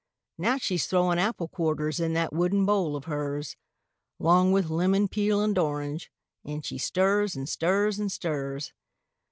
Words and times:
Now 0.39 0.57
she's 0.57 0.87
throwin' 0.87 1.19
apple 1.19 1.47
quarters 1.47 1.99
In 1.99 2.13
that 2.13 2.33
wooden 2.33 2.65
bowl 2.65 2.95
of 2.95 3.05
hers, 3.05 3.55
'Long 4.17 4.51
with 4.51 4.71
lemon 4.71 5.07
peel 5.07 5.43
and 5.43 5.55
orange, 5.59 6.11
An' 6.43 6.63
she 6.63 6.79
stirs, 6.79 7.37
an' 7.37 7.45
stirs, 7.45 7.99
an' 7.99 8.09
stirs. 8.09 8.73